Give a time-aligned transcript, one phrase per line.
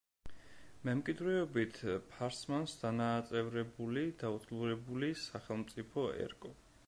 [0.87, 1.75] მემკვიდრეობით
[2.13, 6.57] ფარსმანს დანაწევრებული, დაუძლურებული სახელმწიფო ერგო.